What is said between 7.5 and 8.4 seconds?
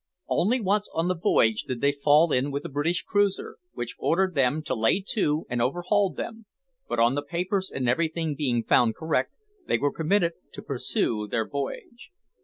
and everything